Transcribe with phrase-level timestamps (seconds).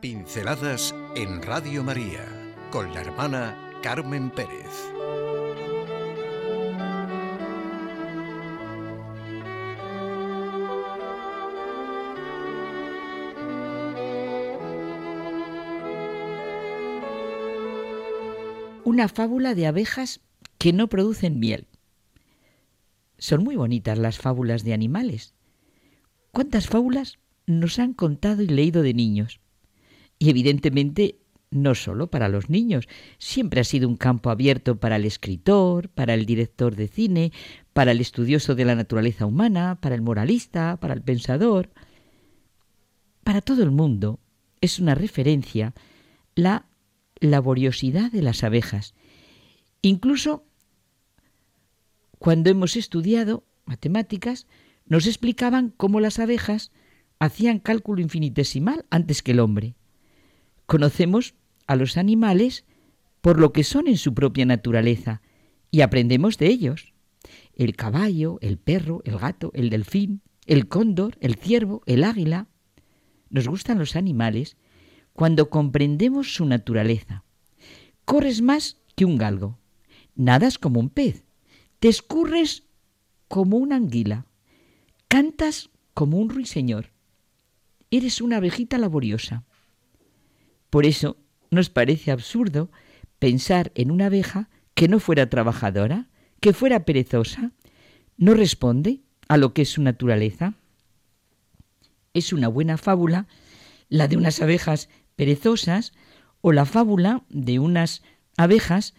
[0.00, 2.26] Pinceladas en Radio María
[2.70, 4.64] con la hermana Carmen Pérez.
[18.84, 20.20] Una fábula de abejas
[20.56, 21.66] que no producen miel.
[23.18, 25.34] Son muy bonitas las fábulas de animales.
[26.30, 29.40] ¿Cuántas fábulas nos han contado y leído de niños?
[30.20, 31.18] Y evidentemente
[31.50, 32.86] no solo para los niños,
[33.18, 37.32] siempre ha sido un campo abierto para el escritor, para el director de cine,
[37.72, 41.70] para el estudioso de la naturaleza humana, para el moralista, para el pensador.
[43.24, 44.20] Para todo el mundo
[44.60, 45.74] es una referencia
[46.36, 46.66] la
[47.18, 48.94] laboriosidad de las abejas.
[49.82, 50.44] Incluso
[52.18, 54.46] cuando hemos estudiado matemáticas,
[54.84, 56.70] nos explicaban cómo las abejas
[57.18, 59.74] hacían cálculo infinitesimal antes que el hombre.
[60.70, 61.34] Conocemos
[61.66, 62.64] a los animales
[63.22, 65.20] por lo que son en su propia naturaleza
[65.72, 66.92] y aprendemos de ellos.
[67.56, 72.46] El caballo, el perro, el gato, el delfín, el cóndor, el ciervo, el águila.
[73.30, 74.56] Nos gustan los animales
[75.12, 77.24] cuando comprendemos su naturaleza.
[78.04, 79.58] Corres más que un galgo,
[80.14, 81.24] nadas como un pez,
[81.80, 82.62] te escurres
[83.26, 84.24] como una anguila,
[85.08, 86.92] cantas como un ruiseñor.
[87.90, 89.42] Eres una abejita laboriosa.
[90.70, 91.16] Por eso
[91.50, 92.70] nos parece absurdo
[93.18, 96.08] pensar en una abeja que no fuera trabajadora,
[96.40, 97.52] que fuera perezosa,
[98.16, 100.54] no responde a lo que es su naturaleza.
[102.14, 103.26] Es una buena fábula
[103.88, 105.92] la de unas abejas perezosas
[106.40, 108.02] o la fábula de unas
[108.36, 108.94] abejas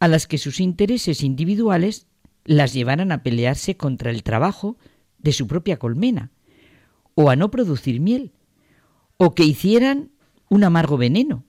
[0.00, 2.06] a las que sus intereses individuales
[2.44, 4.76] las llevaran a pelearse contra el trabajo
[5.18, 6.30] de su propia colmena,
[7.14, 8.32] o a no producir miel,
[9.16, 10.10] o que hicieran
[10.52, 11.46] un amargo veneno.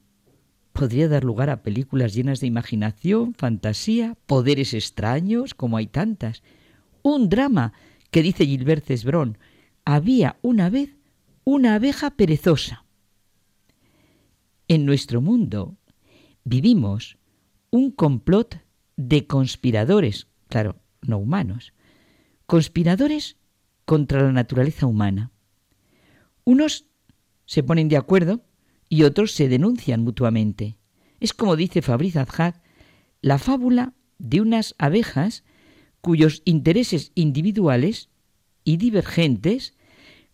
[0.71, 6.41] Podría dar lugar a películas llenas de imaginación, fantasía, poderes extraños, como hay tantas.
[7.01, 7.73] Un drama
[8.11, 9.37] que dice Gilbert Cesbrón,
[9.83, 10.95] había una vez
[11.43, 12.85] una abeja perezosa.
[14.69, 15.75] En nuestro mundo
[16.45, 17.17] vivimos
[17.71, 18.63] un complot
[18.95, 21.73] de conspiradores, claro, no humanos,
[22.45, 23.35] conspiradores
[23.83, 25.31] contra la naturaleza humana.
[26.45, 26.85] Unos
[27.45, 28.45] se ponen de acuerdo
[28.93, 30.77] y otros se denuncian mutuamente.
[31.19, 32.61] Es como dice Fabriz Azhar,
[33.21, 35.43] la fábula de unas abejas
[35.99, 38.09] cuyos intereses individuales
[38.63, 39.73] y divergentes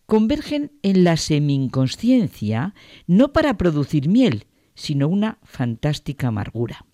[0.05, 2.73] convergen en la semi-inconsciencia
[3.07, 4.45] no para producir miel,
[4.75, 6.85] sino una fantástica amargura.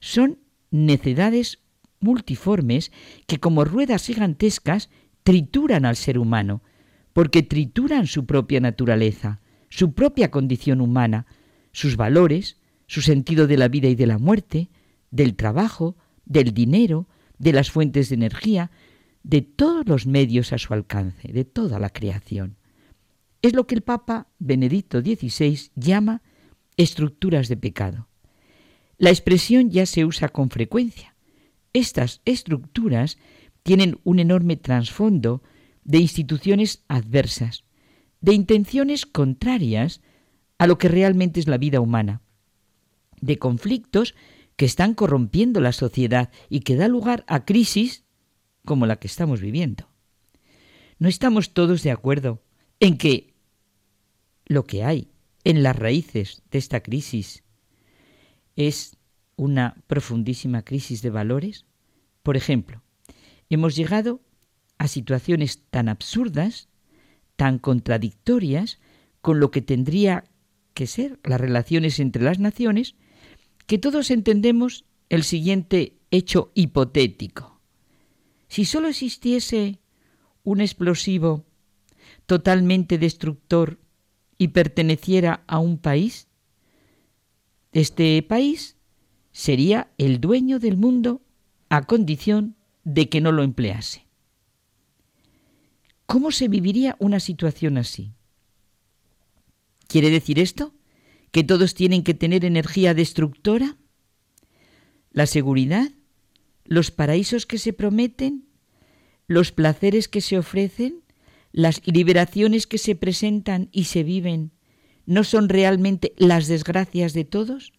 [0.00, 0.40] Son
[0.72, 1.60] necedades
[2.00, 2.90] multiformes
[3.28, 4.90] que como ruedas gigantescas
[5.22, 6.64] trituran al ser humano,
[7.12, 11.26] porque trituran su propia naturaleza, su propia condición humana,
[11.72, 14.70] sus valores, su sentido de la vida y de la muerte,
[15.10, 18.70] del trabajo, del dinero, de las fuentes de energía,
[19.22, 22.56] de todos los medios a su alcance, de toda la creación.
[23.42, 26.22] Es lo que el Papa Benedicto XVI llama
[26.76, 28.08] estructuras de pecado.
[28.98, 31.14] La expresión ya se usa con frecuencia.
[31.72, 33.18] Estas estructuras
[33.62, 35.42] tienen un enorme trasfondo
[35.84, 37.64] de instituciones adversas,
[38.20, 40.00] de intenciones contrarias
[40.58, 42.22] a lo que realmente es la vida humana,
[43.20, 44.14] de conflictos
[44.56, 48.04] que están corrompiendo la sociedad y que da lugar a crisis
[48.64, 49.88] como la que estamos viviendo.
[50.98, 52.42] No estamos todos de acuerdo
[52.80, 53.34] en que
[54.46, 55.10] lo que hay
[55.44, 57.44] en las raíces de esta crisis
[58.56, 58.96] es
[59.36, 61.66] una profundísima crisis de valores.
[62.22, 62.82] Por ejemplo,
[63.50, 64.20] hemos llegado
[64.78, 66.68] a situaciones tan absurdas
[67.36, 68.78] tan contradictorias
[69.20, 70.24] con lo que tendría
[70.74, 72.96] que ser las relaciones entre las naciones,
[73.66, 77.60] que todos entendemos el siguiente hecho hipotético.
[78.48, 79.80] Si sólo existiese
[80.44, 81.44] un explosivo
[82.26, 83.78] totalmente destructor
[84.38, 86.28] y perteneciera a un país,
[87.72, 88.76] este país
[89.32, 91.22] sería el dueño del mundo
[91.68, 94.05] a condición de que no lo emplease.
[96.06, 98.14] ¿Cómo se viviría una situación así?
[99.88, 100.72] ¿Quiere decir esto?
[101.32, 103.76] ¿Que todos tienen que tener energía destructora?
[105.10, 105.90] ¿La seguridad?
[106.64, 108.48] ¿Los paraísos que se prometen?
[109.26, 111.02] ¿Los placeres que se ofrecen?
[111.52, 114.52] ¿Las liberaciones que se presentan y se viven?
[115.06, 117.72] ¿No son realmente las desgracias de todos?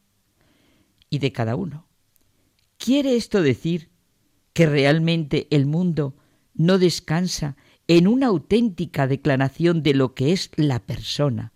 [1.09, 1.88] Y de cada uno.
[2.77, 3.89] ¿Quiere esto decir
[4.53, 6.15] que realmente el mundo
[6.53, 7.56] no descansa
[7.87, 11.53] en una auténtica declaración de lo que es la persona,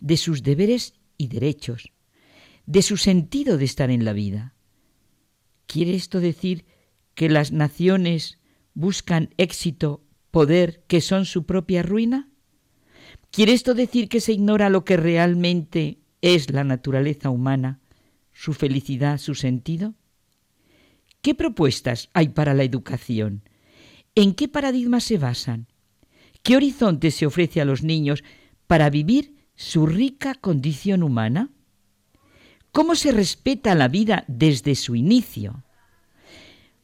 [0.00, 1.92] de sus deberes y derechos,
[2.66, 4.54] de su sentido de estar en la vida.
[5.66, 6.64] ¿Quiere esto decir
[7.14, 8.38] que las naciones
[8.74, 12.30] buscan éxito, poder, que son su propia ruina?
[13.30, 17.80] ¿Quiere esto decir que se ignora lo que realmente es la naturaleza humana,
[18.32, 19.94] su felicidad, su sentido?
[21.20, 23.47] ¿Qué propuestas hay para la educación?
[24.18, 25.68] ¿En qué paradigmas se basan?
[26.42, 28.24] ¿Qué horizonte se ofrece a los niños
[28.66, 31.50] para vivir su rica condición humana?
[32.72, 35.62] ¿Cómo se respeta la vida desde su inicio?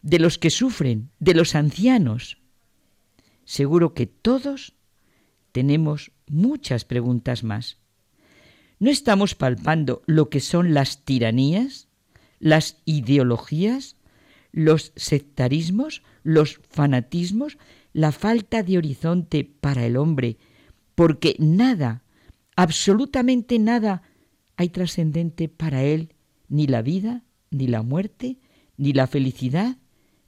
[0.00, 2.38] De los que sufren, de los ancianos.
[3.44, 4.76] Seguro que todos
[5.50, 7.78] tenemos muchas preguntas más.
[8.78, 11.88] ¿No estamos palpando lo que son las tiranías,
[12.38, 13.96] las ideologías,
[14.54, 17.58] los sectarismos, los fanatismos,
[17.92, 20.38] la falta de horizonte para el hombre,
[20.94, 22.04] porque nada,
[22.54, 24.02] absolutamente nada,
[24.56, 26.14] hay trascendente para él,
[26.48, 28.38] ni la vida, ni la muerte,
[28.76, 29.78] ni la felicidad,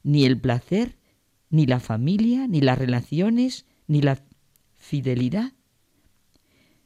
[0.03, 0.97] ni el placer,
[1.49, 4.25] ni la familia, ni las relaciones, ni la
[4.75, 5.53] fidelidad.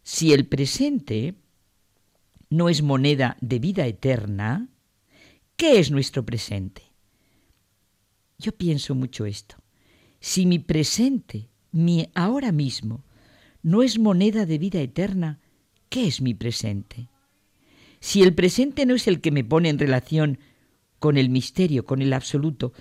[0.02, 1.36] Si el presente
[2.50, 4.68] no es moneda de vida eterna,
[5.56, 6.89] ¿qué es nuestro presente?
[8.40, 9.56] Yo pienso mucho esto.
[10.18, 13.04] Si mi presente, mi ahora mismo,
[13.62, 15.40] no es moneda de vida eterna,
[15.90, 17.10] ¿qué es mi presente?
[18.00, 20.38] Si el presente no es el que me pone en relación
[20.98, 22.72] con el misterio, con el absoluto,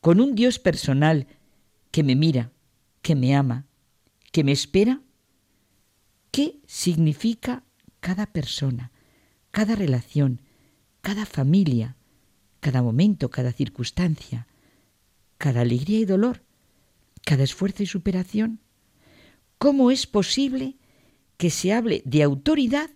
[0.00, 1.26] con un Dios personal
[1.90, 2.52] que me mira,
[3.02, 3.66] que me ama,
[4.30, 5.02] que me espera,
[6.30, 7.64] ¿qué significa
[7.98, 8.92] cada persona,
[9.50, 10.42] cada relación,
[11.00, 11.96] cada familia,
[12.60, 14.46] cada momento, cada circunstancia,
[15.38, 16.42] cada alegría y dolor,
[17.24, 18.60] cada esfuerzo y superación?
[19.58, 20.76] ¿Cómo es posible
[21.36, 22.90] que se hable de autoridad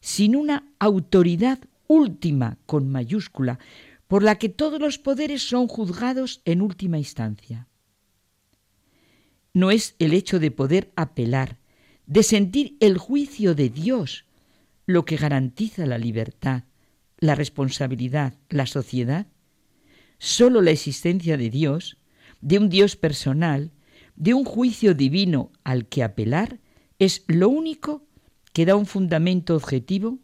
[0.00, 3.58] sin una autoridad última con mayúscula,
[4.06, 7.68] por la que todos los poderes son juzgados en última instancia?
[9.52, 11.58] No es el hecho de poder apelar,
[12.06, 14.24] de sentir el juicio de Dios,
[14.86, 16.64] lo que garantiza la libertad,
[17.18, 19.26] la responsabilidad, la sociedad.
[20.20, 21.96] Solo la existencia de Dios,
[22.42, 23.72] de un Dios personal,
[24.16, 26.60] de un juicio divino al que apelar,
[26.98, 28.06] es lo único
[28.52, 30.18] que da un fundamento objetivo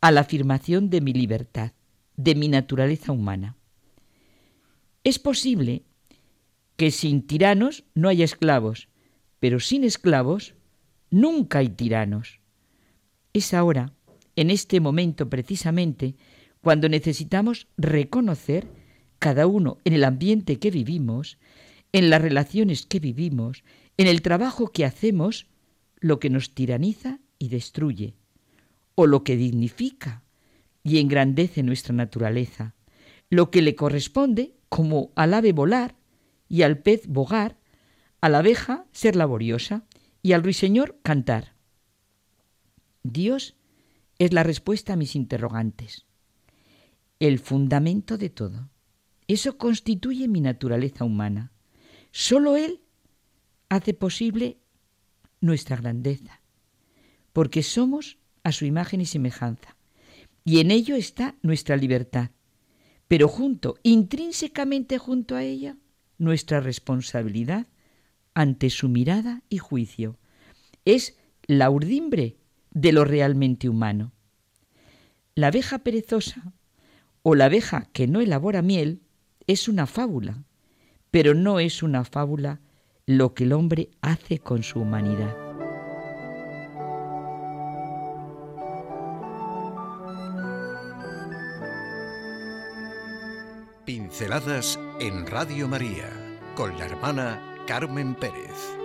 [0.00, 1.72] a la afirmación de mi libertad,
[2.16, 3.56] de mi naturaleza humana.
[5.02, 5.82] Es posible
[6.76, 8.88] que sin tiranos no haya esclavos,
[9.40, 10.54] pero sin esclavos
[11.10, 12.38] nunca hay tiranos.
[13.32, 13.94] Es ahora,
[14.36, 16.14] en este momento precisamente,
[16.60, 18.79] cuando necesitamos reconocer
[19.20, 21.38] cada uno en el ambiente que vivimos,
[21.92, 23.62] en las relaciones que vivimos,
[23.96, 25.46] en el trabajo que hacemos,
[26.00, 28.14] lo que nos tiraniza y destruye,
[28.96, 30.24] o lo que dignifica
[30.82, 32.74] y engrandece nuestra naturaleza,
[33.28, 35.96] lo que le corresponde, como al ave volar
[36.48, 37.58] y al pez bogar,
[38.22, 39.84] a la abeja ser laboriosa
[40.22, 41.54] y al ruiseñor cantar.
[43.02, 43.54] Dios
[44.18, 46.06] es la respuesta a mis interrogantes,
[47.18, 48.69] el fundamento de todo.
[49.30, 51.52] Eso constituye mi naturaleza humana.
[52.10, 52.80] Solo Él
[53.68, 54.58] hace posible
[55.40, 56.40] nuestra grandeza,
[57.32, 59.76] porque somos a su imagen y semejanza,
[60.44, 62.30] y en ello está nuestra libertad,
[63.06, 65.76] pero junto, intrínsecamente junto a ella,
[66.18, 67.68] nuestra responsabilidad
[68.34, 70.18] ante su mirada y juicio.
[70.84, 72.38] Es la urdimbre
[72.72, 74.12] de lo realmente humano.
[75.36, 76.52] La abeja perezosa
[77.22, 79.02] o la abeja que no elabora miel
[79.50, 80.44] es una fábula,
[81.10, 82.60] pero no es una fábula
[83.04, 85.36] lo que el hombre hace con su humanidad.
[93.84, 96.08] Pinceladas en Radio María
[96.54, 98.78] con la hermana Carmen Pérez.